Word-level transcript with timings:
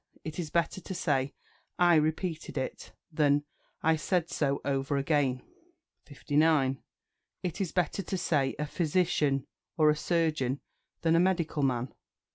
It 0.23 0.39
is 0.39 0.49
better 0.49 0.81
to 0.81 0.93
say 0.95 1.35
"I 1.77 1.93
repeated 1.93 2.57
it," 2.57 2.91
than 3.11 3.43
"I 3.83 3.97
said 3.97 4.31
so 4.31 4.59
over 4.65 4.97
again." 4.97 5.43
59. 6.05 6.81
It 7.43 7.61
is 7.61 7.71
better 7.71 8.01
to 8.01 8.17
say 8.17 8.55
"A 8.57 8.65
physician," 8.65 9.45
or 9.77 9.91
"A 9.91 9.95
surgeon," 9.95 10.59
than 11.03 11.15
"A 11.15 11.19
medical 11.19 11.61
man." 11.61 11.93